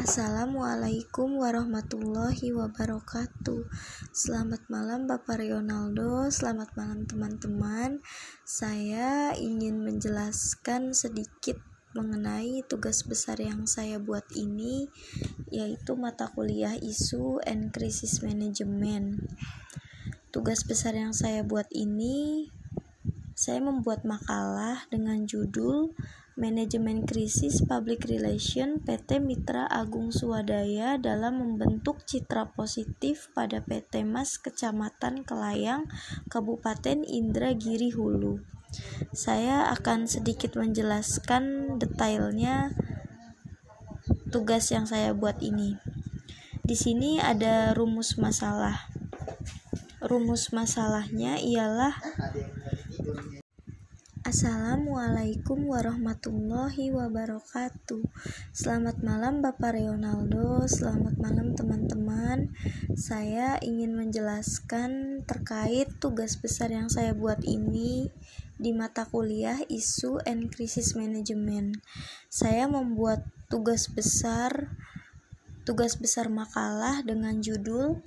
[0.00, 3.68] Assalamualaikum warahmatullahi wabarakatuh.
[4.16, 6.24] Selamat malam Bapak Ronaldo.
[6.32, 8.00] Selamat malam teman-teman.
[8.40, 11.60] Saya ingin menjelaskan sedikit
[11.92, 14.88] mengenai tugas besar yang saya buat ini
[15.52, 19.20] Yaitu mata kuliah isu and crisis management.
[20.32, 22.48] Tugas besar yang saya buat ini
[23.36, 25.92] Saya membuat makalah dengan judul
[26.40, 34.40] Manajemen Krisis Public Relation PT Mitra Agung Swadaya dalam membentuk citra positif pada PT Mas
[34.40, 35.84] Kecamatan Kelayang,
[36.32, 38.40] Kabupaten Indragiri Hulu.
[39.12, 42.72] Saya akan sedikit menjelaskan detailnya
[44.32, 45.76] tugas yang saya buat ini.
[46.64, 48.88] Di sini ada rumus masalah.
[50.00, 52.00] Rumus masalahnya ialah
[54.30, 57.98] Assalamualaikum warahmatullahi wabarakatuh.
[58.54, 62.54] Selamat malam Bapak Ronaldo Selamat malam teman-teman.
[62.94, 68.14] Saya ingin menjelaskan terkait tugas besar yang saya buat ini
[68.54, 71.82] Di mata kuliah isu and crisis management.
[72.30, 74.70] Saya membuat tugas besar
[75.66, 77.98] Tugas besar makalah dengan judul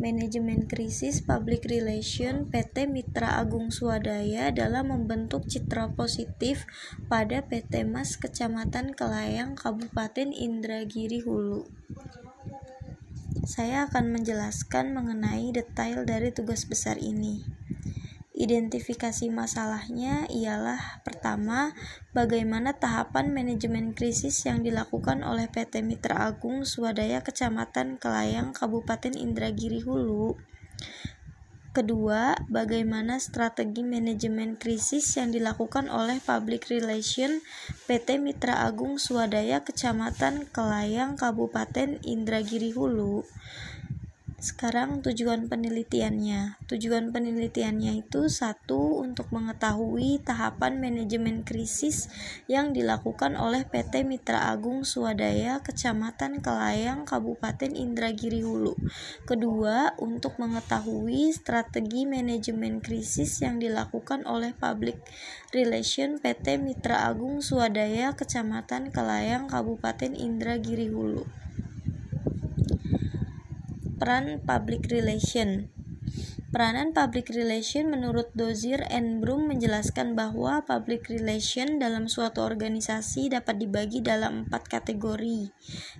[0.00, 6.64] Manajemen Krisis Public Relation PT Mitra Agung Swadaya dalam membentuk citra positif
[7.12, 11.68] pada PT Mas Kecamatan Kelayang Kabupaten Indragiri Hulu.
[13.44, 17.59] Saya akan menjelaskan mengenai detail dari tugas besar ini.
[18.40, 21.76] Identifikasi masalahnya ialah pertama,
[22.16, 29.84] bagaimana tahapan manajemen krisis yang dilakukan oleh PT Mitra Agung Swadaya Kecamatan Kelayang Kabupaten Indragiri
[29.84, 30.40] Hulu.
[31.76, 37.44] Kedua, bagaimana strategi manajemen krisis yang dilakukan oleh Public Relation
[37.84, 43.22] PT Mitra Agung Swadaya Kecamatan Kelayang Kabupaten Indragiri Hulu.
[44.40, 46.64] Sekarang tujuan penelitiannya.
[46.64, 52.08] Tujuan penelitiannya itu satu untuk mengetahui tahapan manajemen krisis
[52.48, 58.80] yang dilakukan oleh PT Mitra Agung Swadaya Kecamatan Kelayang Kabupaten Indragiri Hulu.
[59.28, 65.04] Kedua, untuk mengetahui strategi manajemen krisis yang dilakukan oleh Public
[65.52, 71.28] Relation PT Mitra Agung Swadaya Kecamatan Kelayang Kabupaten Indragiri Hulu.
[74.00, 75.68] Peran Public Relation.
[76.50, 83.60] Peranan public relation menurut Dozier and Brum menjelaskan bahwa public relation dalam suatu organisasi dapat
[83.60, 85.52] dibagi dalam empat kategori,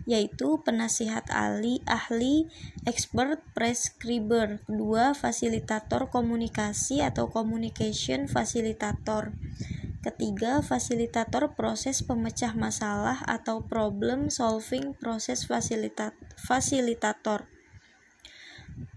[0.08, 2.48] yaitu penasihat ahli, ahli,
[2.88, 9.36] expert, prescriber, kedua fasilitator komunikasi atau communication facilitator,
[10.00, 15.44] ketiga fasilitator proses pemecah masalah atau problem solving proses
[16.40, 17.44] fasilitator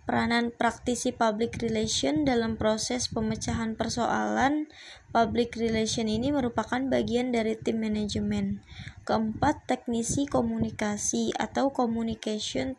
[0.03, 4.68] Peranan praktisi public relation dalam proses pemecahan persoalan
[5.16, 8.59] public relation ini merupakan bagian dari tim manajemen.
[9.08, 12.75] Keempat, teknisi komunikasi atau communication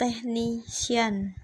[0.00, 1.36] technician.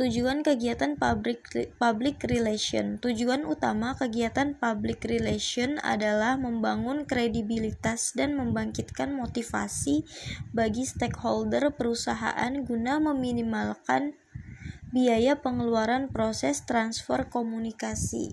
[0.00, 9.12] Tujuan kegiatan public, public relation Tujuan utama kegiatan public relation adalah membangun kredibilitas dan membangkitkan
[9.12, 10.08] motivasi
[10.56, 14.16] bagi stakeholder perusahaan guna meminimalkan
[14.88, 18.32] biaya pengeluaran proses transfer komunikasi.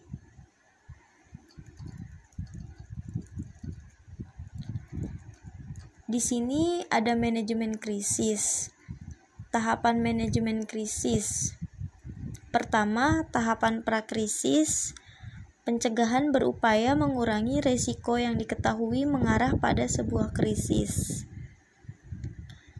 [6.07, 8.71] Di sini ada manajemen krisis.
[9.49, 11.57] Tahapan manajemen krisis
[12.47, 14.97] Pertama, tahapan prakrisis.
[15.67, 21.23] Pencegahan berupaya mengurangi resiko yang diketahui mengarah pada sebuah krisis.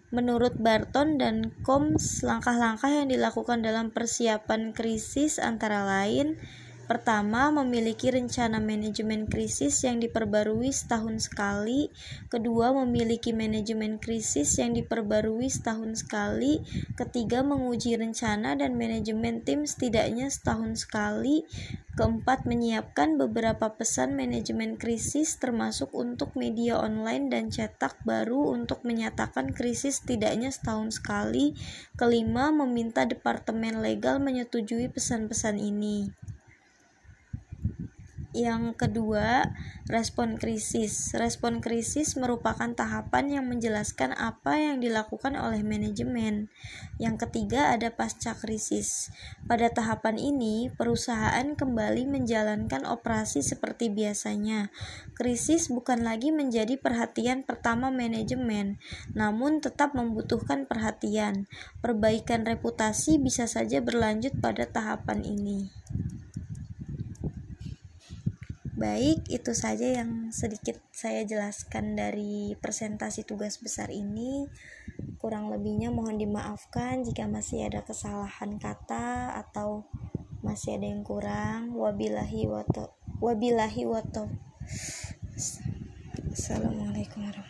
[0.10, 6.40] Menurut Barton dan Combs, langkah-langkah yang dilakukan dalam persiapan krisis antara lain
[6.88, 11.92] Pertama, memiliki rencana manajemen krisis yang diperbarui setahun sekali.
[12.32, 16.64] Kedua, memiliki manajemen krisis yang diperbarui setahun sekali.
[16.96, 21.44] Ketiga, menguji rencana dan manajemen tim setidaknya setahun sekali.
[22.00, 29.52] Keempat, menyiapkan beberapa pesan manajemen krisis termasuk untuk media online dan cetak baru untuk menyatakan
[29.52, 31.52] krisis setidaknya setahun sekali.
[32.00, 36.27] Kelima, meminta departemen legal menyetujui pesan-pesan ini.
[38.38, 39.50] Yang kedua,
[39.90, 41.18] respon krisis.
[41.18, 46.54] Respon krisis merupakan tahapan yang menjelaskan apa yang dilakukan oleh manajemen.
[47.02, 49.10] Yang ketiga, ada pasca krisis.
[49.50, 54.70] Pada tahapan ini, perusahaan kembali menjalankan operasi seperti biasanya.
[55.18, 58.78] Krisis bukan lagi menjadi perhatian pertama manajemen,
[59.18, 61.50] namun tetap membutuhkan perhatian.
[61.82, 65.74] Perbaikan reputasi bisa saja berlanjut pada tahapan ini.
[68.78, 74.46] Baik, itu saja yang sedikit saya jelaskan dari presentasi tugas besar ini.
[75.18, 79.90] Kurang lebihnya mohon dimaafkan jika masih ada kesalahan kata atau
[80.46, 81.74] masih ada yang kurang.
[81.74, 84.30] Wabillahi wato wabillahi wato.
[86.30, 87.38] Assalamualaikum warahmatullahi